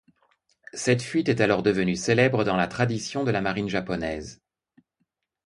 [0.73, 4.41] Cette fuite est alors devenue célèbre dans la tradition de la marine japonaise.